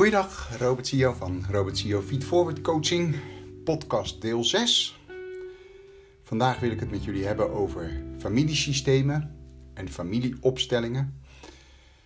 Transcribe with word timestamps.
Goeiedag, 0.00 0.56
Robert 0.58 0.86
Sio 0.86 1.12
van 1.12 1.44
Robert 1.50 1.78
Sio 1.78 2.00
Feed 2.00 2.24
Forward 2.24 2.60
Coaching, 2.60 3.16
podcast 3.64 4.20
deel 4.20 4.44
6. 4.44 5.00
Vandaag 6.22 6.60
wil 6.60 6.70
ik 6.70 6.80
het 6.80 6.90
met 6.90 7.04
jullie 7.04 7.24
hebben 7.24 7.50
over 7.50 8.02
familiesystemen 8.18 9.36
en 9.74 9.88
familieopstellingen. 9.88 11.20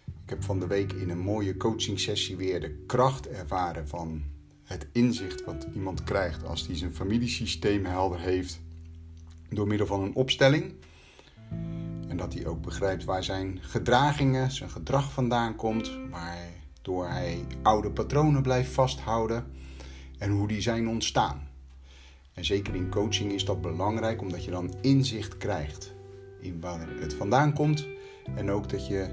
Ik 0.07 0.30
heb 0.30 0.45
van 0.45 0.61
de 0.61 0.67
week 0.67 0.93
in 0.93 1.11
een 1.11 1.18
mooie 1.18 1.57
coaching 1.57 2.00
sessie 2.00 2.36
weer 2.36 2.61
de 2.61 2.85
kracht 2.86 3.29
ervaren 3.29 3.89
van 3.89 4.22
het 4.64 4.86
inzicht 4.93 5.45
wat 5.45 5.67
iemand 5.75 6.04
krijgt 6.04 6.45
als 6.45 6.67
hij 6.67 6.76
zijn 6.76 6.95
familiesysteem 6.95 7.85
helder 7.85 8.21
heeft 8.21 8.61
door 9.49 9.67
middel 9.67 9.86
van 9.86 10.03
een 10.03 10.14
opstelling. 10.14 10.75
En 12.08 12.17
dat 12.17 12.35
hij 12.35 12.46
ook 12.46 12.63
begrijpt 12.63 13.04
waar 13.04 13.25
zijn 13.25 13.58
gedragingen, 13.61 14.50
zijn 14.50 14.71
gedrag 14.71 15.13
vandaan 15.13 15.57
komt, 15.57 15.90
waardoor 16.84 17.08
hij 17.08 17.44
oude 17.62 17.90
patronen 17.90 18.43
blijft 18.43 18.70
vasthouden 18.72 19.46
en 20.18 20.30
hoe 20.30 20.48
die 20.48 20.61
zijn 20.61 20.88
ontstaan. 20.88 21.48
En 22.32 22.44
zeker 22.44 22.74
in 22.74 22.90
coaching 22.90 23.32
is 23.32 23.44
dat 23.44 23.60
belangrijk 23.60 24.20
omdat 24.20 24.44
je 24.44 24.50
dan 24.50 24.74
inzicht 24.80 25.36
krijgt 25.36 25.94
in 26.40 26.60
waar 26.60 26.88
het 27.00 27.14
vandaan 27.14 27.52
komt 27.52 27.86
en 28.34 28.50
ook 28.50 28.68
dat 28.68 28.86
je 28.86 29.08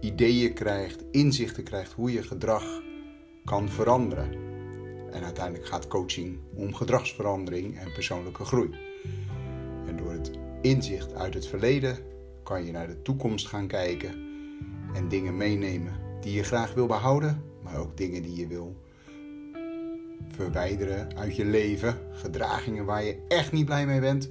ideeën 0.00 0.54
krijgt, 0.54 1.04
inzichten 1.10 1.62
krijgt 1.62 1.92
hoe 1.92 2.12
je 2.12 2.22
gedrag 2.22 2.82
kan 3.44 3.68
veranderen. 3.68 4.30
En 5.10 5.24
uiteindelijk 5.24 5.66
gaat 5.66 5.88
coaching 5.88 6.38
om 6.54 6.74
gedragsverandering 6.74 7.78
en 7.78 7.92
persoonlijke 7.92 8.44
groei. 8.44 8.70
En 9.86 9.96
door 9.96 10.12
het 10.12 10.30
inzicht 10.60 11.14
uit 11.14 11.34
het 11.34 11.46
verleden 11.46 11.98
kan 12.42 12.64
je 12.64 12.72
naar 12.72 12.86
de 12.86 13.02
toekomst 13.02 13.46
gaan 13.46 13.66
kijken 13.66 14.10
en 14.94 15.08
dingen 15.08 15.36
meenemen 15.36 16.01
die 16.22 16.32
je 16.32 16.42
graag 16.42 16.74
wil 16.74 16.86
behouden, 16.86 17.42
maar 17.62 17.76
ook 17.76 17.96
dingen 17.96 18.22
die 18.22 18.36
je 18.36 18.46
wil 18.46 18.76
verwijderen 20.28 21.16
uit 21.16 21.36
je 21.36 21.44
leven, 21.44 21.98
gedragingen 22.12 22.84
waar 22.84 23.04
je 23.04 23.18
echt 23.28 23.52
niet 23.52 23.64
blij 23.64 23.86
mee 23.86 24.00
bent, 24.00 24.30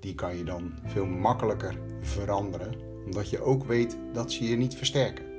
die 0.00 0.14
kan 0.14 0.36
je 0.36 0.44
dan 0.44 0.72
veel 0.84 1.06
makkelijker 1.06 1.78
veranderen, 2.00 2.74
omdat 3.04 3.30
je 3.30 3.40
ook 3.40 3.64
weet 3.64 3.96
dat 4.12 4.32
ze 4.32 4.44
je 4.44 4.56
niet 4.56 4.74
versterken. 4.74 5.30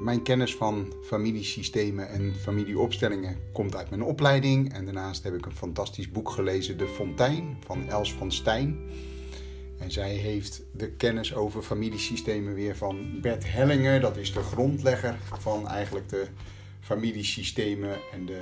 Mijn 0.00 0.22
kennis 0.22 0.56
van 0.56 0.92
familiesystemen 1.02 2.08
en 2.08 2.34
familieopstellingen 2.34 3.36
komt 3.52 3.76
uit 3.76 3.90
mijn 3.90 4.02
opleiding. 4.02 4.72
En 4.72 4.84
daarnaast 4.84 5.24
heb 5.24 5.34
ik 5.34 5.46
een 5.46 5.52
fantastisch 5.52 6.10
boek 6.10 6.30
gelezen, 6.30 6.78
De 6.78 6.86
Fontein 6.86 7.56
van 7.60 7.88
Els 7.88 8.14
van 8.14 8.32
Stijn. 8.32 8.78
En 9.78 9.90
zij 9.90 10.14
heeft 10.14 10.62
de 10.72 10.90
kennis 10.90 11.34
over 11.34 11.62
familiesystemen 11.62 12.54
weer 12.54 12.76
van 12.76 13.20
Bert 13.20 13.52
Hellinger. 13.52 14.00
Dat 14.00 14.16
is 14.16 14.32
de 14.32 14.42
grondlegger 14.42 15.18
van 15.38 15.68
eigenlijk 15.68 16.08
de 16.08 16.26
familiesystemen 16.80 17.98
en 18.12 18.26
de 18.26 18.40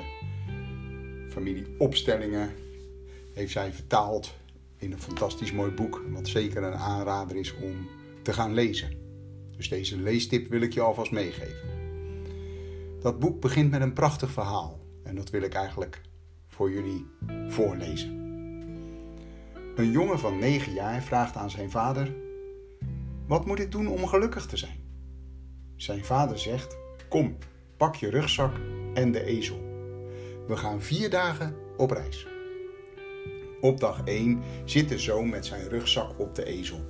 familieopstellingen. 1.30 2.50
Heeft 3.32 3.52
zij 3.52 3.72
vertaald 3.72 4.34
in 4.78 4.92
een 4.92 5.00
fantastisch 5.00 5.52
mooi 5.52 5.70
boek. 5.70 6.02
Wat 6.08 6.28
zeker 6.28 6.62
een 6.62 6.74
aanrader 6.74 7.36
is 7.36 7.54
om 7.54 7.88
te 8.22 8.32
gaan 8.32 8.54
lezen. 8.54 8.90
Dus 9.56 9.68
deze 9.68 9.96
leestip 9.96 10.48
wil 10.48 10.60
ik 10.60 10.72
je 10.72 10.80
alvast 10.80 11.10
meegeven. 11.10 11.72
Dat 13.00 13.18
boek 13.18 13.40
begint 13.40 13.70
met 13.70 13.80
een 13.80 13.92
prachtig 13.92 14.30
verhaal 14.30 14.80
en 15.02 15.14
dat 15.14 15.30
wil 15.30 15.42
ik 15.42 15.54
eigenlijk 15.54 16.00
voor 16.46 16.72
jullie 16.72 17.06
voorlezen. 17.48 18.23
Een 19.74 19.90
jongen 19.90 20.18
van 20.18 20.38
9 20.38 20.72
jaar 20.72 21.02
vraagt 21.02 21.36
aan 21.36 21.50
zijn 21.50 21.70
vader: 21.70 22.14
Wat 23.26 23.46
moet 23.46 23.58
ik 23.58 23.70
doen 23.70 23.88
om 23.88 24.06
gelukkig 24.06 24.46
te 24.46 24.56
zijn? 24.56 24.84
Zijn 25.76 26.04
vader 26.04 26.38
zegt: 26.38 26.76
Kom, 27.08 27.36
pak 27.76 27.94
je 27.94 28.10
rugzak 28.10 28.52
en 28.94 29.12
de 29.12 29.24
ezel. 29.24 29.62
We 30.46 30.56
gaan 30.56 30.82
vier 30.82 31.10
dagen 31.10 31.56
op 31.76 31.90
reis. 31.90 32.26
Op 33.60 33.80
dag 33.80 34.02
1 34.04 34.42
zit 34.64 34.88
de 34.88 34.98
zoon 34.98 35.28
met 35.28 35.46
zijn 35.46 35.68
rugzak 35.68 36.18
op 36.18 36.34
de 36.34 36.44
ezel. 36.44 36.80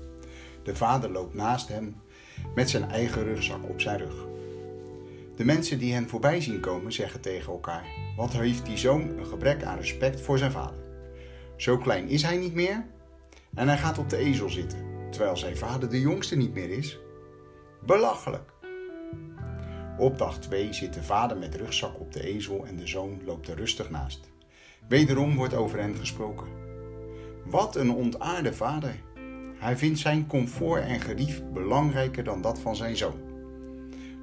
De 0.63 0.77
vader 0.77 1.11
loopt 1.11 1.35
naast 1.35 1.69
hem 1.69 1.97
met 2.55 2.71
zijn 2.71 2.91
eigen 2.91 3.25
rugzak 3.25 3.69
op 3.69 3.81
zijn 3.81 3.99
rug. 3.99 4.27
De 5.37 5.45
mensen 5.45 5.79
die 5.79 5.93
hen 5.93 6.09
voorbij 6.09 6.41
zien 6.41 6.61
komen 6.61 6.93
zeggen 6.93 7.21
tegen 7.21 7.53
elkaar: 7.53 7.85
Wat 8.17 8.33
heeft 8.33 8.67
die 8.67 8.77
zoon 8.79 9.19
een 9.19 9.27
gebrek 9.27 9.63
aan 9.63 9.79
respect 9.79 10.21
voor 10.21 10.39
zijn 10.39 10.53
vader? 10.53 10.84
Zo 11.65 11.79
klein 11.79 12.09
is 12.09 12.23
hij 12.23 12.37
niet 12.37 12.55
meer 12.55 12.85
en 13.55 13.69
hij 13.69 13.79
gaat 13.79 13.99
op 13.99 14.11
de 14.11 14.17
ezel 14.17 14.51
zitten, 14.51 14.79
terwijl 15.11 15.37
zijn 15.37 15.57
vader 15.57 15.91
de 15.91 16.01
jongste 16.01 16.37
niet 16.37 16.55
meer 16.55 16.71
is. 16.71 16.99
Belachelijk! 17.87 18.53
Op 19.99 20.19
dag 20.19 20.39
2 20.39 20.73
zit 20.73 20.95
de 20.95 21.03
vader 21.03 21.37
met 21.37 21.55
rugzak 21.55 22.01
op 22.01 22.13
de 22.13 22.23
ezel 22.23 22.67
en 22.67 22.77
de 22.77 22.87
zoon 22.87 23.21
loopt 23.25 23.49
er 23.49 23.57
rustig 23.57 23.91
naast. 23.91 24.31
Wederom 24.89 25.37
wordt 25.37 25.55
over 25.55 25.81
hen 25.81 25.95
gesproken. 25.95 26.47
Wat 27.45 27.77
een 27.77 27.91
ontaarde 27.91 28.53
vader! 28.53 28.95
Hij 29.57 29.77
vindt 29.77 29.99
zijn 29.99 30.27
comfort 30.27 30.83
en 30.83 31.01
gerief 31.01 31.43
belangrijker 31.53 32.25
dan 32.25 32.43
dat 32.43 32.61
van 32.61 32.77
zijn 32.77 32.97
zoon. 32.97 33.21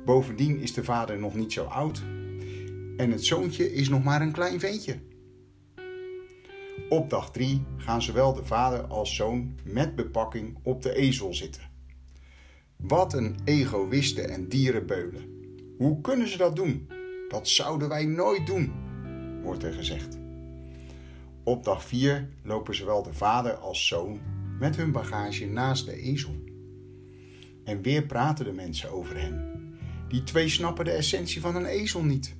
Bovendien 0.05 0.59
is 0.59 0.73
de 0.73 0.83
vader 0.83 1.19
nog 1.19 1.35
niet 1.35 1.53
zo 1.53 1.63
oud 1.63 2.03
en 2.97 3.11
het 3.11 3.25
zoontje 3.25 3.73
is 3.73 3.89
nog 3.89 4.03
maar 4.03 4.21
een 4.21 4.31
klein 4.31 4.59
ventje. 4.59 5.09
Op 6.89 7.09
dag 7.09 7.31
3 7.31 7.63
gaan 7.77 8.01
zowel 8.01 8.33
de 8.33 8.45
vader 8.45 8.83
als 8.83 9.15
zoon 9.15 9.55
met 9.63 9.95
bepakking 9.95 10.57
op 10.63 10.81
de 10.81 10.95
ezel 10.95 11.33
zitten. 11.33 11.61
Wat 12.75 13.13
een 13.13 13.35
egoïsten 13.43 14.29
en 14.29 14.49
dierenbeulen. 14.49 15.39
Hoe 15.77 16.01
kunnen 16.01 16.27
ze 16.27 16.37
dat 16.37 16.55
doen? 16.55 16.89
Dat 17.29 17.47
zouden 17.47 17.89
wij 17.89 18.05
nooit 18.05 18.45
doen, 18.45 18.73
wordt 19.43 19.63
er 19.63 19.73
gezegd. 19.73 20.17
Op 21.43 21.63
dag 21.63 21.83
4 21.83 22.29
lopen 22.43 22.75
zowel 22.75 23.03
de 23.03 23.13
vader 23.13 23.55
als 23.55 23.87
zoon 23.87 24.19
met 24.59 24.75
hun 24.75 24.91
bagage 24.91 25.45
naast 25.45 25.85
de 25.85 25.95
ezel. 25.95 26.35
En 27.63 27.81
weer 27.81 28.05
praten 28.05 28.45
de 28.45 28.51
mensen 28.51 28.91
over 28.91 29.21
hen. 29.21 29.49
Die 30.07 30.23
twee 30.23 30.49
snappen 30.49 30.85
de 30.85 30.91
essentie 30.91 31.41
van 31.41 31.55
een 31.55 31.65
ezel 31.65 32.03
niet. 32.03 32.35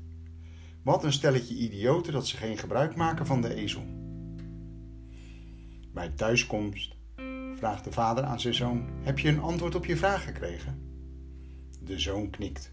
Wat 0.84 1.04
een 1.04 1.14
stelletje 1.14 1.56
idioten 1.56 2.14
dat 2.14 2.28
ze 2.28 2.38
geen 2.38 2.58
gebruik 2.58 2.96
maken 2.96 3.26
van 3.26 3.42
de 3.42 3.54
ezel. 3.54 3.84
Bij 5.94 6.10
thuiskomst 6.10 6.96
vraagt 7.56 7.84
de 7.84 7.92
vader 7.92 8.24
aan 8.24 8.40
zijn 8.40 8.54
zoon: 8.54 8.86
Heb 9.02 9.20
je 9.20 9.28
een 9.28 9.42
antwoord 9.42 9.76
op 9.76 9.86
je 9.86 9.98
vraag 9.98 10.24
gekregen? 10.24 10.82
De 11.80 12.00
zoon 12.00 12.30
knikt. 12.30 12.72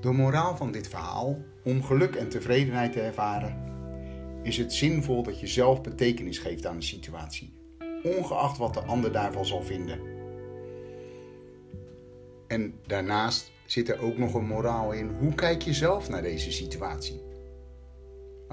De 0.00 0.12
moraal 0.12 0.56
van 0.56 0.72
dit 0.72 0.88
verhaal, 0.88 1.38
om 1.64 1.82
geluk 1.82 2.14
en 2.14 2.28
tevredenheid 2.28 2.92
te 2.92 3.00
ervaren, 3.00 3.56
is 4.42 4.56
het 4.56 4.72
zinvol 4.72 5.22
dat 5.22 5.40
je 5.40 5.46
zelf 5.46 5.82
betekenis 5.82 6.38
geeft 6.38 6.66
aan 6.66 6.76
een 6.76 6.82
situatie, 6.82 7.52
ongeacht 8.02 8.58
wat 8.58 8.74
de 8.74 8.82
ander 8.82 9.12
daarvan 9.12 9.46
zal 9.46 9.62
vinden. 9.62 10.00
En 12.46 12.74
daarnaast 12.86 13.52
zit 13.66 13.88
er 13.88 14.00
ook 14.00 14.18
nog 14.18 14.34
een 14.34 14.46
moraal 14.46 14.92
in. 14.92 15.08
Hoe 15.18 15.34
kijk 15.34 15.62
je 15.62 15.72
zelf 15.72 16.08
naar 16.08 16.22
deze 16.22 16.52
situatie? 16.52 17.31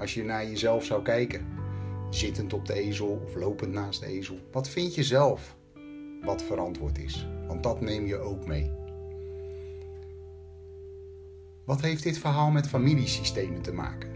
Als 0.00 0.14
je 0.14 0.24
naar 0.24 0.46
jezelf 0.46 0.84
zou 0.84 1.02
kijken, 1.02 1.46
zittend 2.10 2.52
op 2.52 2.66
de 2.66 2.74
ezel 2.74 3.22
of 3.24 3.34
lopend 3.34 3.72
naast 3.72 4.00
de 4.00 4.06
ezel, 4.06 4.38
wat 4.52 4.68
vind 4.68 4.94
je 4.94 5.02
zelf 5.02 5.56
wat 6.22 6.42
verantwoord 6.42 6.98
is? 6.98 7.26
Want 7.46 7.62
dat 7.62 7.80
neem 7.80 8.06
je 8.06 8.18
ook 8.18 8.46
mee. 8.46 8.70
Wat 11.64 11.80
heeft 11.80 12.02
dit 12.02 12.18
verhaal 12.18 12.50
met 12.50 12.68
familiesystemen 12.68 13.62
te 13.62 13.72
maken? 13.72 14.10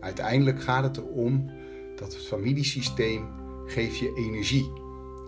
Uiteindelijk 0.00 0.62
gaat 0.62 0.84
het 0.84 0.96
erom 0.96 1.50
dat 1.96 2.12
het 2.12 2.26
familiesysteem 2.26 3.28
geeft 3.66 3.98
je 3.98 4.14
energie. 4.16 4.72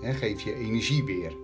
Hè, 0.01 0.13
geeft 0.13 0.43
je 0.43 0.55
energie 0.55 1.05
weer. 1.05 1.37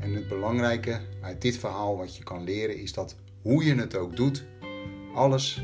En 0.00 0.14
het 0.14 0.28
belangrijke 0.28 1.00
uit 1.20 1.42
dit 1.42 1.56
verhaal 1.56 1.96
wat 1.96 2.16
je 2.16 2.24
kan 2.24 2.44
leren 2.44 2.76
is 2.76 2.92
dat 2.92 3.16
hoe 3.42 3.64
je 3.64 3.74
het 3.74 3.96
ook 3.96 4.16
doet, 4.16 4.46
alles 5.14 5.62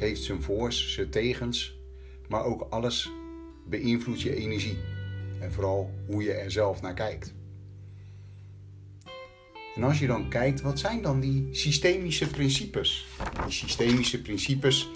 heeft 0.00 0.22
zijn 0.22 0.42
voor's, 0.42 0.92
zijn 0.92 1.10
tegens, 1.10 1.78
maar 2.28 2.44
ook 2.44 2.66
alles 2.70 3.10
beïnvloedt 3.66 4.20
je 4.20 4.34
energie. 4.34 4.78
En 5.40 5.52
vooral 5.52 5.90
hoe 6.06 6.22
je 6.22 6.32
er 6.32 6.50
zelf 6.50 6.82
naar 6.82 6.94
kijkt. 6.94 7.34
En 9.74 9.82
als 9.82 9.98
je 9.98 10.06
dan 10.06 10.28
kijkt, 10.28 10.60
wat 10.60 10.78
zijn 10.78 11.02
dan 11.02 11.20
die 11.20 11.48
systemische 11.50 12.26
principes? 12.26 13.06
Die 13.44 13.52
systemische 13.52 14.22
principes 14.22 14.88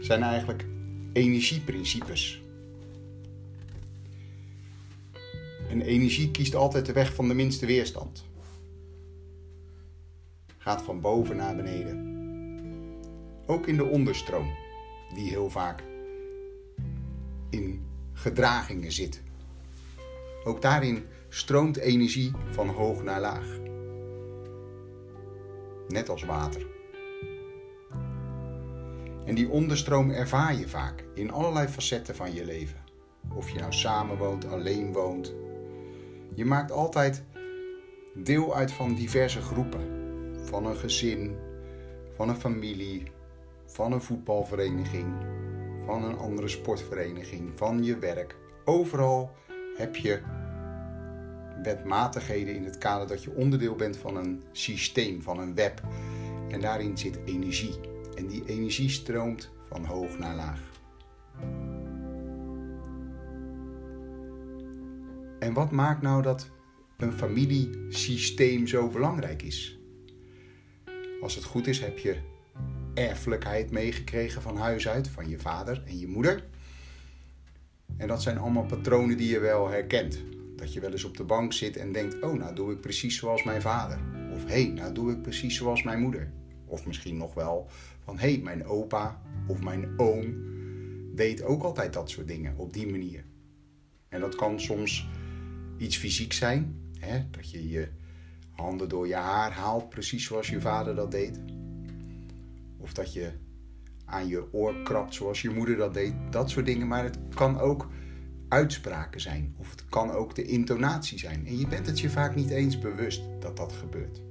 zijn 0.00 0.22
eigenlijk 0.22 0.64
energieprincipes. 1.12 2.42
En 5.68 5.80
energie 5.80 6.30
kiest 6.30 6.54
altijd 6.54 6.86
de 6.86 6.92
weg 6.92 7.14
van 7.14 7.28
de 7.28 7.34
minste 7.34 7.66
weerstand. 7.66 8.24
Gaat 10.58 10.82
van 10.82 11.00
boven 11.00 11.36
naar 11.36 11.56
beneden. 11.56 12.09
Ook 13.50 13.66
in 13.66 13.76
de 13.76 13.84
onderstroom, 13.84 14.54
die 15.14 15.28
heel 15.28 15.50
vaak 15.50 15.82
in 17.48 17.86
gedragingen 18.12 18.92
zit. 18.92 19.22
Ook 20.44 20.62
daarin 20.62 21.06
stroomt 21.28 21.76
energie 21.76 22.32
van 22.50 22.68
hoog 22.68 23.02
naar 23.02 23.20
laag. 23.20 23.58
Net 25.88 26.08
als 26.08 26.24
water. 26.24 26.66
En 29.24 29.34
die 29.34 29.48
onderstroom 29.48 30.10
ervaar 30.10 30.54
je 30.54 30.68
vaak 30.68 31.04
in 31.14 31.30
allerlei 31.30 31.68
facetten 31.68 32.14
van 32.14 32.34
je 32.34 32.44
leven. 32.44 32.84
Of 33.34 33.50
je 33.50 33.58
nou 33.58 33.72
samen 33.72 34.16
woont, 34.16 34.46
alleen 34.46 34.92
woont. 34.92 35.34
Je 36.34 36.44
maakt 36.44 36.72
altijd 36.72 37.24
deel 38.14 38.54
uit 38.54 38.72
van 38.72 38.94
diverse 38.94 39.40
groepen. 39.40 39.80
Van 40.44 40.66
een 40.66 40.76
gezin, 40.76 41.36
van 42.16 42.28
een 42.28 42.40
familie, 42.40 43.02
van 43.70 43.92
een 43.92 44.02
voetbalvereniging, 44.02 45.14
van 45.84 46.04
een 46.04 46.16
andere 46.16 46.48
sportvereniging, 46.48 47.52
van 47.54 47.84
je 47.84 47.98
werk. 47.98 48.36
Overal 48.64 49.30
heb 49.76 49.96
je 49.96 50.20
wetmatigheden 51.62 52.54
in 52.54 52.64
het 52.64 52.78
kader 52.78 53.06
dat 53.08 53.22
je 53.22 53.34
onderdeel 53.34 53.74
bent 53.74 53.96
van 53.96 54.16
een 54.16 54.42
systeem, 54.52 55.22
van 55.22 55.38
een 55.38 55.54
web. 55.54 55.80
En 56.48 56.60
daarin 56.60 56.98
zit 56.98 57.18
energie. 57.24 57.80
En 58.14 58.26
die 58.26 58.44
energie 58.46 58.88
stroomt 58.88 59.50
van 59.68 59.84
hoog 59.84 60.18
naar 60.18 60.34
laag. 60.34 60.60
En 65.38 65.52
wat 65.52 65.70
maakt 65.70 66.02
nou 66.02 66.22
dat 66.22 66.50
een 66.96 67.12
familiesysteem 67.12 68.66
zo 68.66 68.88
belangrijk 68.88 69.42
is? 69.42 69.78
Als 71.22 71.34
het 71.34 71.44
goed 71.44 71.66
is, 71.66 71.80
heb 71.80 71.98
je 71.98 72.16
erfelijkheid 72.94 73.70
meegekregen 73.70 74.42
van 74.42 74.56
huis 74.56 74.88
uit, 74.88 75.08
van 75.08 75.28
je 75.28 75.38
vader 75.38 75.82
en 75.86 75.98
je 75.98 76.08
moeder. 76.08 76.44
En 77.96 78.08
dat 78.08 78.22
zijn 78.22 78.38
allemaal 78.38 78.66
patronen 78.66 79.16
die 79.16 79.28
je 79.28 79.38
wel 79.38 79.68
herkent. 79.68 80.24
Dat 80.56 80.72
je 80.72 80.80
wel 80.80 80.90
eens 80.90 81.04
op 81.04 81.16
de 81.16 81.24
bank 81.24 81.52
zit 81.52 81.76
en 81.76 81.92
denkt: 81.92 82.22
Oh, 82.22 82.32
nou 82.32 82.54
doe 82.54 82.72
ik 82.72 82.80
precies 82.80 83.16
zoals 83.16 83.42
mijn 83.42 83.60
vader. 83.60 83.98
Of 84.32 84.44
hé, 84.44 84.62
hey, 84.62 84.72
nou 84.74 84.94
doe 84.94 85.12
ik 85.12 85.22
precies 85.22 85.56
zoals 85.56 85.82
mijn 85.82 86.00
moeder. 86.00 86.32
Of 86.66 86.86
misschien 86.86 87.16
nog 87.16 87.34
wel 87.34 87.66
van: 88.04 88.18
hé, 88.18 88.32
hey, 88.32 88.40
mijn 88.42 88.64
opa 88.64 89.22
of 89.46 89.60
mijn 89.60 89.98
oom 89.98 90.48
deed 91.14 91.42
ook 91.42 91.62
altijd 91.62 91.92
dat 91.92 92.10
soort 92.10 92.28
dingen 92.28 92.56
op 92.56 92.72
die 92.72 92.86
manier. 92.86 93.24
En 94.08 94.20
dat 94.20 94.34
kan 94.34 94.60
soms 94.60 95.08
iets 95.78 95.96
fysiek 95.96 96.32
zijn, 96.32 96.90
hè? 96.98 97.24
dat 97.30 97.50
je 97.50 97.68
je 97.68 97.88
handen 98.50 98.88
door 98.88 99.06
je 99.06 99.14
haar 99.14 99.52
haalt, 99.52 99.88
precies 99.88 100.24
zoals 100.24 100.48
je 100.48 100.60
vader 100.60 100.94
dat 100.94 101.10
deed. 101.10 101.40
Of 102.80 102.92
dat 102.92 103.12
je 103.12 103.30
aan 104.04 104.28
je 104.28 104.52
oor 104.52 104.82
krabt 104.82 105.14
zoals 105.14 105.42
je 105.42 105.50
moeder 105.50 105.76
dat 105.76 105.94
deed. 105.94 106.14
Dat 106.30 106.50
soort 106.50 106.66
dingen. 106.66 106.88
Maar 106.88 107.04
het 107.04 107.18
kan 107.34 107.58
ook 107.58 107.88
uitspraken 108.48 109.20
zijn. 109.20 109.54
Of 109.58 109.70
het 109.70 109.84
kan 109.84 110.10
ook 110.10 110.34
de 110.34 110.42
intonatie 110.42 111.18
zijn. 111.18 111.46
En 111.46 111.58
je 111.58 111.66
bent 111.66 111.86
het 111.86 112.00
je 112.00 112.10
vaak 112.10 112.34
niet 112.34 112.50
eens 112.50 112.78
bewust 112.78 113.22
dat 113.40 113.56
dat 113.56 113.72
gebeurt. 113.72 114.22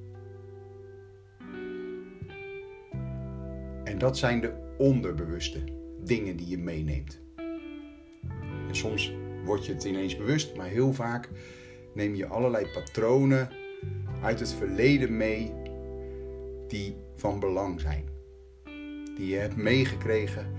En 3.83 3.97
dat 3.97 4.17
zijn 4.17 4.41
de 4.41 4.75
onderbewuste 4.77 5.63
dingen 6.03 6.35
die 6.35 6.47
je 6.47 6.57
meeneemt. 6.57 7.19
En 8.67 8.75
soms 8.75 9.13
word 9.45 9.65
je 9.65 9.73
het 9.73 9.83
ineens 9.83 10.17
bewust, 10.17 10.55
maar 10.55 10.67
heel 10.67 10.93
vaak 10.93 11.29
neem 11.93 12.15
je 12.15 12.27
allerlei 12.27 12.67
patronen 12.73 13.49
uit 14.21 14.39
het 14.39 14.53
verleden 14.53 15.17
mee 15.17 15.53
die 16.67 16.95
van 17.15 17.39
belang 17.39 17.81
zijn. 17.81 18.18
Die 19.19 19.27
je 19.27 19.37
hebt 19.37 19.55
meegekregen 19.55 20.53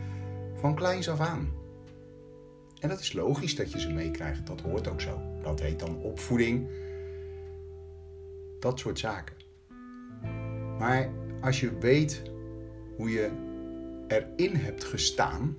van 0.55 0.75
kleins 0.75 1.09
af 1.09 1.21
aan. 1.21 1.53
En 2.81 2.89
dat 2.89 3.01
is 3.01 3.13
logisch 3.13 3.57
dat 3.57 3.73
je 3.73 3.81
ze 3.81 3.93
meekrijgt, 3.93 4.47
dat 4.47 4.61
hoort 4.61 4.89
ook 4.89 5.01
zo. 5.01 5.21
Dat 5.43 5.61
heet 5.61 5.79
dan 5.79 5.97
opvoeding. 5.97 6.69
Dat 8.59 8.79
soort 8.79 8.99
zaken. 8.99 9.37
Maar 10.79 11.11
als 11.41 11.61
je 11.61 11.79
weet 11.79 12.23
hoe 12.97 13.11
je 13.11 13.31
erin 14.09 14.57
hebt 14.57 14.85
gestaan, 14.85 15.57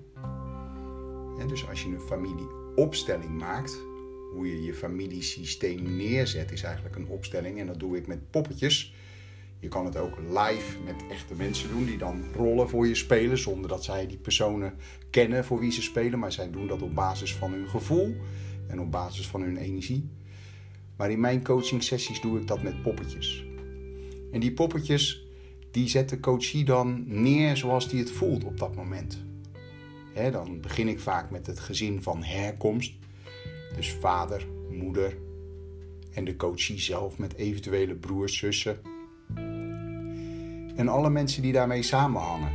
dus 1.48 1.68
als 1.70 1.84
je 1.84 1.90
een 1.90 2.02
familieopstelling 2.02 3.38
maakt, 3.38 3.80
hoe 4.34 4.48
je 4.48 4.64
je 4.64 4.74
familiesysteem 4.74 5.96
neerzet, 5.96 6.52
is 6.52 6.64
eigenlijk 6.64 6.96
een 6.96 7.08
opstelling. 7.08 7.60
En 7.60 7.68
dat 7.68 7.80
doe 7.80 7.98
ik 7.98 8.08
met 8.08 8.32
poppetjes. 8.32 8.94
Je 9.62 9.68
kan 9.68 9.86
het 9.86 9.98
ook 9.98 10.18
live 10.18 10.80
met 10.86 10.96
echte 11.10 11.34
mensen 11.34 11.70
doen 11.70 11.86
die 11.86 11.98
dan 11.98 12.24
rollen 12.36 12.70
voor 12.70 12.88
je 12.88 12.96
spelen, 12.96 13.38
zonder 13.38 13.70
dat 13.70 13.84
zij 13.84 14.08
die 14.08 14.18
personen 14.18 14.74
kennen 15.10 15.46
voor 15.46 15.60
wie 15.60 15.72
ze 15.72 15.82
spelen. 15.82 16.20
Maar 16.20 16.32
zij 16.32 16.52
doen 16.52 16.68
dat 16.68 16.82
op 16.82 16.96
basis 16.96 17.36
van 17.36 17.52
hun 17.52 17.68
gevoel 17.68 18.16
en 18.68 18.80
op 18.80 18.92
basis 18.92 19.28
van 19.28 19.42
hun 19.42 19.58
energie. 19.58 20.10
Maar 20.96 21.12
in 21.12 21.20
mijn 21.20 21.44
coaching 21.44 21.84
sessies 21.84 22.22
doe 22.22 22.40
ik 22.40 22.48
dat 22.48 22.64
met 22.64 22.82
poppetjes. 22.82 23.46
En 24.32 24.40
die 24.40 24.52
poppetjes, 24.52 25.28
die 25.72 25.88
zet 25.88 26.10
de 26.10 26.20
coachie 26.20 26.66
dan 26.66 27.04
neer 27.08 27.58
zoals 27.58 27.90
die 27.90 28.00
het 28.00 28.12
voelt 28.12 28.44
op 28.44 28.58
dat 28.58 28.76
moment. 28.76 29.24
dan 30.32 30.62
begin 30.62 30.88
ik 30.88 31.00
vaak 31.00 31.32
met 31.32 31.48
het 31.48 31.60
gezin 31.60 32.02
van 32.02 32.24
herkomst. 32.24 32.94
Dus 33.76 33.94
vader, 33.94 34.48
moeder 34.70 35.18
en 36.14 36.24
de 36.24 36.36
coachie 36.36 36.80
zelf 36.80 37.18
met 37.18 37.36
eventuele 37.36 37.96
broers, 37.96 38.38
zussen. 38.38 38.91
En 40.76 40.88
alle 40.88 41.10
mensen 41.10 41.42
die 41.42 41.54
daarmee 41.54 41.84
samenhangen. 41.84 42.52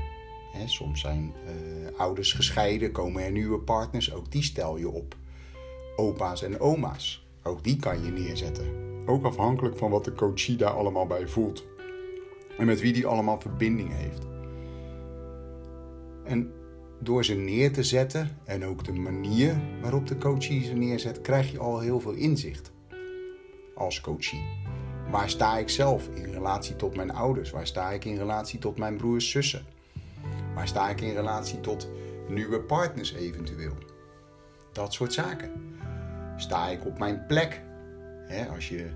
soms 0.65 1.01
zijn 1.01 1.33
uh, 1.45 1.99
ouders 1.99 2.33
gescheiden, 2.33 2.93
komen 2.93 3.23
er 3.23 3.31
nieuwe 3.31 3.59
partners, 3.59 4.15
ook 4.15 4.31
die 4.31 4.43
stel 4.43 4.77
je 4.77 4.89
op. 4.89 5.17
Opa's 5.97 6.43
en 6.43 6.61
oma's, 6.61 7.27
ook 7.43 7.65
die 7.65 7.77
kan 7.77 8.05
je 8.05 8.11
neerzetten. 8.11 8.85
Ook 9.07 9.25
afhankelijk 9.25 9.77
van 9.77 9.91
wat 9.91 10.05
de 10.05 10.13
coachie 10.13 10.57
daar 10.57 10.71
allemaal 10.71 11.07
bij 11.07 11.29
voelt. 11.29 11.67
En 12.59 12.67
met 12.67 12.81
wie 12.81 12.93
die 12.93 13.07
allemaal 13.07 13.41
verbinding 13.41 13.93
heeft. 13.93 14.27
En 16.25 16.53
door 17.01 17.25
ze 17.25 17.35
neer 17.35 17.73
te 17.73 17.83
zetten 17.83 18.39
en 18.45 18.65
ook 18.65 18.85
de 18.85 18.93
manier 18.93 19.61
waarop 19.81 20.07
de 20.07 20.19
coachie 20.19 20.65
ze 20.65 20.73
neerzet, 20.73 21.21
krijg 21.21 21.53
je 21.53 21.59
al 21.59 21.81
heel 21.81 22.01
veel 22.01 22.13
inzicht 22.13 22.73
als 23.75 24.01
coachie. 24.01 24.45
Waar 25.17 25.31
sta 25.31 25.59
ik 25.59 25.69
zelf 25.69 26.09
in 26.15 26.33
relatie 26.33 26.77
tot 26.77 26.97
mijn 26.97 27.11
ouders? 27.11 27.51
Waar 27.51 27.67
sta 27.67 27.91
ik 27.91 28.05
in 28.05 28.17
relatie 28.17 28.59
tot 28.59 28.79
mijn 28.79 28.97
broers, 28.97 29.31
zussen? 29.31 29.65
Waar 30.55 30.69
sta 30.69 30.89
ik 30.91 31.01
in 31.01 31.15
relatie 31.15 31.61
tot 31.61 31.89
nieuwe 32.29 32.61
partners 32.61 33.15
eventueel? 33.15 33.77
Dat 34.73 34.93
soort 34.93 35.13
zaken. 35.13 35.51
Sta 36.37 36.69
ik 36.69 36.87
op 36.87 36.99
mijn 36.99 37.27
plek? 37.27 37.63
als 38.55 38.69
je 38.69 38.91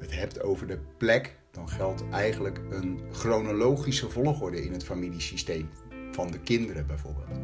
het 0.00 0.14
hebt 0.14 0.42
over 0.42 0.66
de 0.66 0.78
plek, 0.96 1.36
dan 1.50 1.68
geldt 1.68 2.04
eigenlijk 2.10 2.60
een 2.70 3.00
chronologische 3.12 4.10
volgorde 4.10 4.64
in 4.64 4.72
het 4.72 4.84
familiesysteem 4.84 5.68
van 6.12 6.30
de 6.30 6.40
kinderen 6.40 6.86
bijvoorbeeld. 6.86 7.38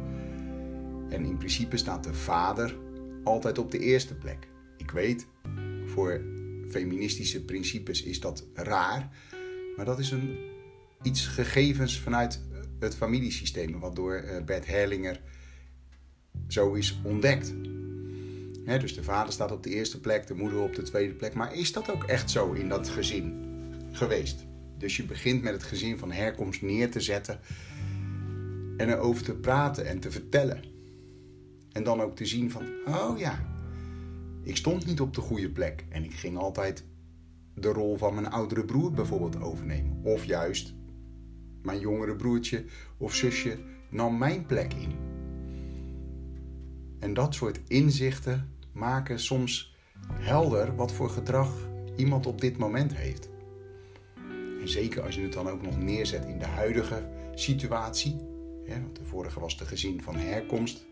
En 1.09 1.25
in 1.25 1.37
principe 1.37 1.77
staat 1.77 2.03
de 2.03 2.13
vader 2.13 2.77
altijd 3.23 3.57
op 3.57 3.71
de 3.71 3.79
eerste 3.79 4.15
plek. 4.15 4.47
Ik 4.77 4.91
weet, 4.91 5.27
voor 5.85 6.21
feministische 6.69 7.43
principes 7.43 8.03
is 8.03 8.19
dat 8.19 8.47
raar, 8.53 9.09
maar 9.75 9.85
dat 9.85 9.99
is 9.99 10.11
een, 10.11 10.37
iets 11.01 11.27
gegevens 11.27 11.99
vanuit 11.99 12.41
het 12.79 12.95
familiesysteem, 12.95 13.79
wat 13.79 13.95
door 13.95 14.15
eh, 14.15 14.43
Bert 14.43 14.65
Herlinger 14.65 15.21
zo 16.47 16.73
is 16.73 16.99
ontdekt. 17.03 17.53
dus 18.65 18.95
de 18.95 19.03
vader 19.03 19.33
staat 19.33 19.51
op 19.51 19.63
de 19.63 19.69
eerste 19.69 19.99
plek, 19.99 20.27
de 20.27 20.33
moeder 20.33 20.59
op 20.59 20.75
de 20.75 20.81
tweede 20.81 21.13
plek. 21.13 21.33
Maar 21.33 21.55
is 21.55 21.71
dat 21.71 21.91
ook 21.91 22.03
echt 22.03 22.31
zo 22.31 22.51
in 22.51 22.69
dat 22.69 22.89
gezin 22.89 23.43
geweest? 23.91 24.45
Dus 24.77 24.97
je 24.97 25.03
begint 25.03 25.41
met 25.41 25.53
het 25.53 25.63
gezin 25.63 25.97
van 25.97 26.11
herkomst 26.11 26.61
neer 26.61 26.91
te 26.91 26.99
zetten 26.99 27.39
en 28.77 28.89
erover 28.89 29.23
te 29.23 29.35
praten 29.35 29.85
en 29.85 29.99
te 29.99 30.11
vertellen. 30.11 30.63
En 31.71 31.83
dan 31.83 32.01
ook 32.01 32.15
te 32.15 32.25
zien 32.25 32.51
van, 32.51 32.63
oh 32.87 33.17
ja, 33.17 33.54
ik 34.45 34.57
stond 34.57 34.85
niet 34.85 35.01
op 35.01 35.13
de 35.13 35.21
goede 35.21 35.49
plek 35.49 35.85
en 35.89 36.03
ik 36.03 36.13
ging 36.13 36.37
altijd 36.37 36.83
de 37.53 37.67
rol 37.67 37.97
van 37.97 38.13
mijn 38.13 38.29
oudere 38.29 38.65
broer 38.65 38.91
bijvoorbeeld 38.91 39.41
overnemen. 39.41 39.99
Of 40.03 40.25
juist 40.25 40.73
mijn 41.61 41.79
jongere 41.79 42.15
broertje 42.15 42.65
of 42.97 43.15
zusje 43.15 43.57
nam 43.89 44.17
mijn 44.17 44.45
plek 44.45 44.73
in. 44.73 44.95
En 46.99 47.13
dat 47.13 47.33
soort 47.33 47.61
inzichten 47.67 48.49
maken 48.71 49.19
soms 49.19 49.75
helder 50.13 50.75
wat 50.75 50.91
voor 50.91 51.09
gedrag 51.09 51.67
iemand 51.95 52.25
op 52.25 52.41
dit 52.41 52.57
moment 52.57 52.95
heeft. 52.95 53.29
En 54.61 54.69
zeker 54.69 55.01
als 55.01 55.15
je 55.15 55.21
het 55.21 55.33
dan 55.33 55.49
ook 55.49 55.61
nog 55.61 55.77
neerzet 55.77 56.25
in 56.25 56.39
de 56.39 56.45
huidige 56.45 57.09
situatie. 57.35 58.15
want 58.67 58.95
de 58.95 59.03
vorige 59.03 59.39
was 59.39 59.57
de 59.57 59.65
gezin 59.65 60.01
van 60.01 60.15
herkomst. 60.15 60.85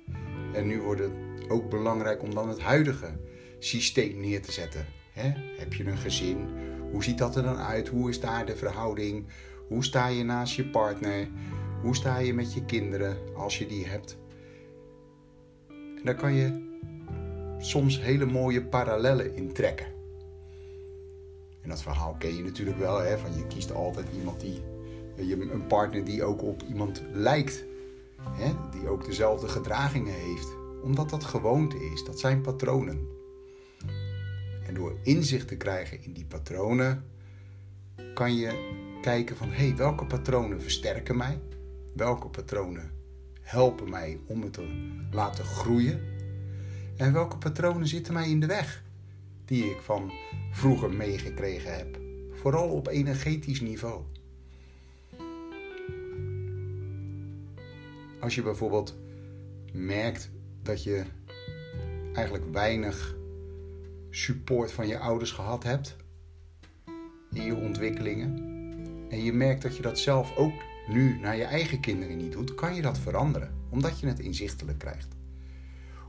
En 0.54 0.68
nu 0.68 0.82
wordt 0.82 1.02
het 1.02 1.12
ook 1.50 1.70
belangrijk 1.70 2.24
om 2.24 2.34
dan 2.34 2.50
het 2.50 2.60
huidige 2.60 3.20
systeem 3.64 4.20
neer 4.20 4.42
te 4.42 4.52
zetten. 4.52 4.86
Heb 5.58 5.74
je 5.74 5.86
een 5.86 5.98
gezin? 5.98 6.48
Hoe 6.92 7.04
ziet 7.04 7.18
dat 7.18 7.36
er 7.36 7.44
dan 7.44 7.58
uit? 7.58 7.88
Hoe 7.88 8.10
is 8.10 8.20
daar 8.20 8.46
de 8.46 8.56
verhouding? 8.56 9.26
Hoe 9.68 9.84
sta 9.84 10.08
je 10.08 10.24
naast 10.24 10.56
je 10.56 10.66
partner? 10.66 11.28
Hoe 11.82 11.96
sta 11.96 12.18
je 12.18 12.34
met 12.34 12.54
je 12.54 12.66
kinderen 12.66 13.18
als 13.36 13.58
je 13.58 13.66
die 13.66 13.86
hebt? 13.86 14.18
En 15.70 16.02
daar 16.04 16.16
kan 16.16 16.34
je 16.34 16.72
soms 17.60 18.02
hele 18.02 18.26
mooie 18.26 18.64
parallellen 18.64 19.36
in 19.36 19.54
trekken. 19.54 19.86
En 21.62 21.70
dat 21.70 21.82
verhaal 21.82 22.16
ken 22.20 22.36
je 22.36 22.44
natuurlijk 22.44 22.78
wel, 22.78 23.02
hè? 23.02 23.18
van 23.18 23.36
je 23.38 23.48
kiest 23.48 23.74
altijd 23.74 24.08
iemand 24.14 24.40
die, 24.40 24.62
een 25.52 25.68
partner 25.68 26.04
die 26.04 26.24
ook 26.24 26.44
op 26.44 26.64
iemand 26.68 27.04
lijkt. 27.12 27.66
Hè? 28.22 28.52
Die 28.72 28.90
ook 28.90 29.06
dezelfde 29.06 29.48
gedragingen 29.48 30.14
heeft. 30.14 30.56
Omdat 30.84 31.10
dat 31.10 31.24
gewoonte 31.24 31.86
is, 31.94 32.04
dat 32.04 32.20
zijn 32.20 32.42
patronen. 32.42 33.22
Door 34.74 34.98
inzicht 35.04 35.48
te 35.48 35.56
krijgen 35.56 36.04
in 36.04 36.14
die 36.14 36.26
patronen, 36.26 37.04
kan 38.14 38.36
je 38.36 38.72
kijken 39.02 39.38
van 39.38 39.50
hé, 39.50 39.68
hey, 39.68 39.76
welke 39.76 40.06
patronen 40.06 40.62
versterken 40.62 41.18
mij? 41.18 41.40
Welke 41.96 42.28
patronen 42.28 42.92
helpen 43.42 43.90
mij 43.90 44.20
om 44.26 44.42
het 44.42 44.54
te 44.54 44.92
laten 45.12 45.46
groeien? 45.46 46.02
En 46.98 47.14
welke 47.14 47.38
patronen 47.38 47.88
zitten 47.88 48.14
mij 48.14 48.30
in 48.30 48.40
de 48.40 48.46
weg? 48.46 48.84
Die 49.46 49.64
ik 49.64 49.82
van 49.82 50.12
vroeger 50.52 50.94
meegekregen 50.94 51.78
heb. 51.78 52.00
Vooral 52.32 52.70
op 52.70 52.88
energetisch 52.88 53.62
niveau. 53.62 54.04
Als 58.20 58.36
je 58.36 58.42
bijvoorbeeld 58.42 58.96
merkt 59.74 60.30
dat 60.62 60.84
je 60.84 61.04
eigenlijk 62.14 62.46
weinig 62.52 63.16
support 64.16 64.72
van 64.72 64.88
je 64.88 64.98
ouders 64.98 65.32
gehad 65.32 65.64
hebt 65.64 65.96
in 67.32 67.44
je 67.44 67.56
ontwikkelingen. 67.56 68.52
En 69.10 69.24
je 69.24 69.34
merkt 69.34 69.62
dat 69.62 69.76
je 69.76 69.82
dat 69.82 70.00
zelf 70.00 70.36
ook 70.38 70.54
nu 70.88 71.20
naar 71.20 71.38
je 71.38 71.44
eigen 71.44 71.80
kinderen 71.80 72.18
niet 72.18 72.32
doet, 72.32 72.56
kan 72.56 72.76
je 72.76 72.82
dat 72.82 72.98
veranderen, 72.98 73.54
omdat 73.70 74.00
je 74.00 74.08
het 74.08 74.20
inzichtelijk 74.20 74.78
krijgt. 74.78 75.08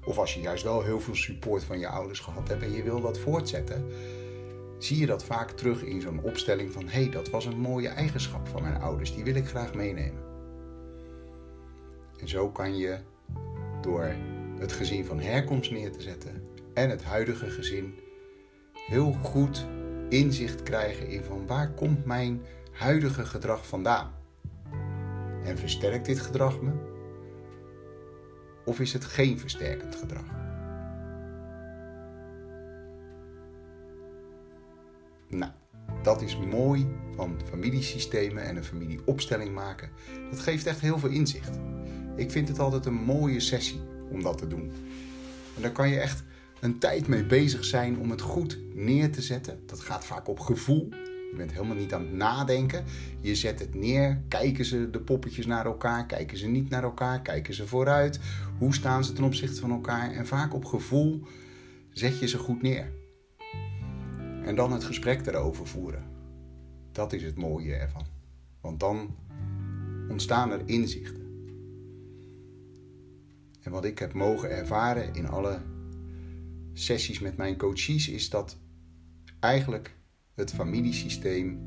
Of 0.05 0.19
als 0.19 0.35
je 0.35 0.41
juist 0.41 0.63
wel 0.63 0.83
heel 0.83 1.01
veel 1.01 1.15
support 1.15 1.65
van 1.65 1.79
je 1.79 1.89
ouders 1.89 2.21
gehad 2.21 2.49
hebt 2.49 2.63
en 2.63 2.73
je 2.73 2.83
wil 2.83 3.01
dat 3.01 3.19
voortzetten, 3.19 3.85
zie 4.79 4.99
je 4.99 5.07
dat 5.07 5.25
vaak 5.25 5.51
terug 5.51 5.83
in 5.83 6.01
zo'n 6.01 6.23
opstelling 6.23 6.73
van 6.73 6.85
hé, 6.89 7.01
hey, 7.01 7.11
dat 7.11 7.31
was 7.31 7.45
een 7.45 7.59
mooie 7.59 7.89
eigenschap 7.89 8.49
van 8.49 8.63
mijn 8.63 8.81
ouders, 8.81 9.15
die 9.15 9.25
wil 9.25 9.35
ik 9.35 9.47
graag 9.47 9.75
meenemen. 9.75 10.23
En 12.21 12.29
zo 12.29 12.51
kan 12.51 12.77
je 12.77 12.99
door 13.81 14.15
het 14.59 14.73
gezin 14.73 15.05
van 15.05 15.21
herkomst 15.21 15.71
neer 15.71 15.93
te 15.93 16.03
zetten 16.03 16.53
en 16.75 16.91
het 16.91 17.05
huidige 17.05 17.51
gezin 17.51 17.95
heel 18.73 19.13
goed 19.13 19.67
inzicht 20.09 20.63
krijgen 20.63 21.09
in 21.09 21.25
van 21.25 21.47
waar 21.47 21.71
komt 21.71 22.05
mijn 22.05 22.43
huidige 22.71 23.25
gedrag 23.25 23.67
vandaan? 23.67 24.13
En 25.45 25.59
versterkt 25.59 26.07
dit 26.07 26.21
gedrag 26.21 26.61
me? 26.61 26.71
Of 28.65 28.81
is 28.81 28.93
het 28.93 29.05
geen 29.05 29.39
versterkend 29.39 29.95
gedrag? 29.95 30.25
Nou, 35.29 35.53
dat 36.03 36.23
is 36.23 36.37
mooi 36.37 36.87
van 37.15 37.41
familiesystemen 37.49 38.43
en 38.43 38.57
een 38.57 38.65
familieopstelling 38.65 39.55
maken. 39.55 39.91
Dat 40.31 40.41
geeft 40.41 40.67
echt 40.67 40.81
heel 40.81 40.99
veel 40.99 41.11
inzicht. 41.11 41.59
Ik 42.17 42.31
vind 42.31 42.49
het 42.49 42.59
altijd 42.59 42.87
een 42.87 42.95
mooie 42.95 43.41
sessie 43.41 43.81
om 44.11 44.23
dat 44.23 44.39
te 44.39 44.47
doen. 44.47 44.73
En 45.57 45.63
daar 45.63 45.73
kan 45.73 45.89
je 45.89 46.01
echt 46.01 46.25
een 46.65 46.79
tijd 46.79 47.09
mee 47.09 47.25
bezig 47.25 47.65
zijn 47.65 47.99
om 47.99 48.11
het 48.11 48.21
goed 48.21 48.59
neer 48.75 49.13
te 49.13 49.23
zetten. 49.23 49.63
Dat 49.67 49.81
gaat 49.81 50.05
vaak 50.07 50.29
op 50.29 50.41
gevoel. 50.41 50.89
Je 51.31 51.35
bent 51.37 51.53
helemaal 51.53 51.77
niet 51.77 51.95
aan 51.95 52.01
het 52.01 52.13
nadenken. 52.13 52.85
Je 53.21 53.35
zet 53.35 53.59
het 53.59 53.75
neer. 53.75 54.23
Kijken 54.29 54.65
ze 54.65 54.91
de 54.91 55.01
poppetjes 55.01 55.47
naar 55.47 55.67
elkaar? 55.67 56.07
Kijken 56.07 56.39
ze 56.39 56.47
niet 56.47 56.69
naar 56.69 56.83
elkaar? 56.83 57.23
Kijken 57.23 57.55
ze 57.55 57.67
vooruit? 57.67 58.21
Hoe 58.59 58.75
staan 58.75 59.05
ze 59.05 59.13
ten 59.13 59.25
opzichte 59.25 59.61
van 59.61 59.71
elkaar? 59.71 60.11
En 60.11 60.27
vaak 60.27 60.55
op 60.55 60.65
gevoel 60.65 61.23
zet 61.91 62.19
je 62.19 62.29
ze 62.29 62.39
goed 62.39 62.63
neer. 62.63 62.93
En 64.45 64.55
dan 64.55 64.73
het 64.73 64.85
gesprek 64.85 65.27
erover 65.27 65.67
voeren. 65.67 66.05
Dat 66.93 67.13
is 67.13 67.23
het 67.23 67.37
mooie 67.37 67.75
ervan. 67.75 68.07
Want 68.61 68.81
dan 68.81 69.17
ontstaan 70.09 70.51
er 70.51 70.63
inzichten. 70.65 71.23
En 73.63 73.71
wat 73.71 73.85
ik 73.85 73.99
heb 73.99 74.13
mogen 74.13 74.51
ervaren 74.51 75.15
in 75.15 75.29
alle 75.29 75.61
sessies 76.75 77.19
met 77.19 77.37
mijn 77.37 77.57
coaches 77.57 78.09
is 78.09 78.31
dat 78.31 78.59
eigenlijk 79.41 79.97
het 80.35 80.53
familiesysteem 80.53 81.59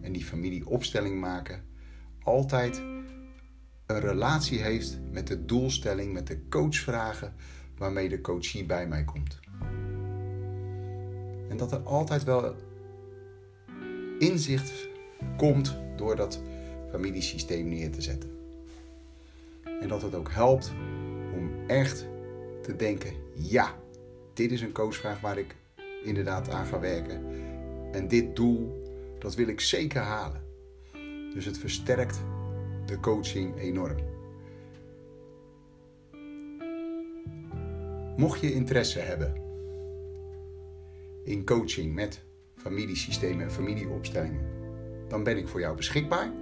en 0.00 0.12
die 0.12 0.24
familieopstelling 0.24 1.20
maken 1.20 1.64
altijd 2.22 2.82
een 3.86 4.00
relatie 4.00 4.62
heeft 4.62 4.98
met 5.12 5.26
de 5.26 5.44
doelstelling, 5.44 6.12
met 6.12 6.26
de 6.26 6.48
coachvragen 6.48 7.34
waarmee 7.76 8.08
de 8.08 8.20
coachie 8.20 8.64
bij 8.64 8.86
mij 8.86 9.04
komt. 9.04 9.38
En 11.48 11.56
dat 11.56 11.72
er 11.72 11.78
altijd 11.78 12.24
wel 12.24 12.56
inzicht 14.18 14.88
komt 15.36 15.78
door 15.96 16.16
dat 16.16 16.40
familiesysteem 16.90 17.68
neer 17.68 17.90
te 17.90 18.02
zetten. 18.02 18.30
En 19.80 19.88
dat 19.88 20.02
het 20.02 20.14
ook 20.14 20.30
helpt 20.30 20.72
om 21.34 21.50
echt 21.66 22.06
te 22.62 22.76
denken: 22.76 23.12
ja, 23.34 23.74
dit 24.36 24.52
is 24.52 24.60
een 24.60 24.72
coachvraag 24.72 25.20
waar 25.20 25.38
ik 25.38 25.54
inderdaad 26.04 26.50
aan 26.50 26.66
ga 26.66 26.80
werken. 26.80 27.24
En 27.92 28.08
dit 28.08 28.36
doel, 28.36 28.82
dat 29.18 29.34
wil 29.34 29.48
ik 29.48 29.60
zeker 29.60 30.00
halen. 30.00 30.44
Dus 31.34 31.44
het 31.44 31.58
versterkt 31.58 32.20
de 32.86 33.00
coaching 33.00 33.58
enorm. 33.58 33.96
Mocht 38.16 38.40
je 38.40 38.52
interesse 38.52 38.98
hebben 38.98 39.34
in 41.24 41.44
coaching 41.44 41.94
met 41.94 42.22
familiesystemen 42.56 43.44
en 43.44 43.52
familieopstellingen, 43.52 44.46
dan 45.08 45.22
ben 45.22 45.36
ik 45.36 45.48
voor 45.48 45.60
jou 45.60 45.76
beschikbaar. 45.76 46.32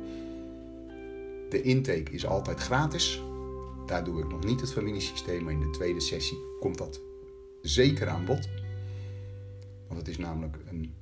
De 1.48 1.62
intake 1.62 2.10
is 2.10 2.26
altijd 2.26 2.60
gratis. 2.60 3.22
Daar 3.86 4.04
doe 4.04 4.20
ik 4.20 4.28
nog 4.28 4.44
niet 4.44 4.60
het 4.60 4.72
familiesysteem, 4.72 5.44
maar 5.44 5.52
in 5.52 5.60
de 5.60 5.70
tweede 5.70 6.00
sessie 6.00 6.38
komt 6.60 6.78
dat 6.78 7.00
zeker 7.64 8.09
aan 8.09 8.25
bod. 8.25 8.49
Want 9.88 10.00
het 10.00 10.09
is 10.09 10.18
namelijk 10.18 10.56
een 10.66 10.94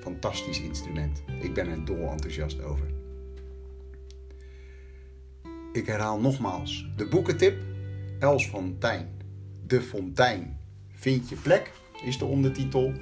fantastisch 0.00 0.60
instrument. 0.60 1.22
Ik 1.40 1.54
ben 1.54 1.68
er 1.68 1.84
dol 1.84 2.10
enthousiast 2.10 2.62
over. 2.62 2.86
Ik 5.72 5.86
herhaal 5.86 6.20
nogmaals 6.20 6.86
de 6.96 7.06
boekentip. 7.06 7.58
Els 8.18 8.46
Fontijn, 8.46 9.08
De 9.66 9.80
Fontein, 9.82 10.58
Vind 10.98 11.28
je 11.28 11.36
plek, 11.36 11.72
is 12.04 12.18
de 12.18 12.24
ondertitel. 12.24 12.92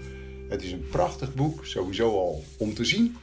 Het 0.48 0.62
is 0.62 0.72
een 0.72 0.88
prachtig 0.90 1.34
boek, 1.34 1.66
sowieso 1.66 2.10
al 2.10 2.44
om 2.58 2.74
te 2.74 2.84
zien. 2.84 3.16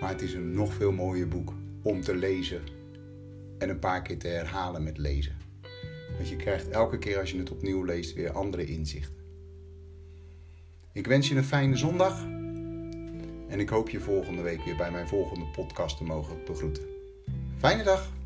Maar 0.00 0.08
het 0.08 0.22
is 0.22 0.34
een 0.34 0.52
nog 0.52 0.74
veel 0.74 0.92
mooier 0.92 1.28
boek 1.28 1.52
om 1.82 2.00
te 2.00 2.16
lezen 2.16 2.62
en 3.58 3.68
een 3.68 3.78
paar 3.78 4.02
keer 4.02 4.18
te 4.18 4.28
herhalen 4.28 4.82
met 4.82 4.98
lezen. 4.98 5.37
Want 6.18 6.30
je 6.30 6.36
krijgt 6.36 6.68
elke 6.68 6.98
keer 6.98 7.18
als 7.18 7.30
je 7.30 7.38
het 7.38 7.50
opnieuw 7.50 7.84
leest 7.84 8.14
weer 8.14 8.30
andere 8.30 8.64
inzichten. 8.64 9.16
Ik 10.92 11.06
wens 11.06 11.28
je 11.28 11.36
een 11.36 11.44
fijne 11.44 11.76
zondag. 11.76 12.22
En 13.48 13.60
ik 13.60 13.68
hoop 13.68 13.88
je 13.88 14.00
volgende 14.00 14.42
week 14.42 14.64
weer 14.64 14.76
bij 14.76 14.90
mijn 14.90 15.08
volgende 15.08 15.46
podcast 15.46 15.96
te 15.96 16.04
mogen 16.04 16.36
begroeten. 16.44 16.82
Fijne 17.58 17.82
dag! 17.82 18.17